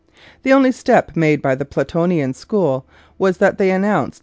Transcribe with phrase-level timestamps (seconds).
[0.41, 2.87] The only step made by the Platonian school
[3.19, 4.19] was that they announced 167 (^\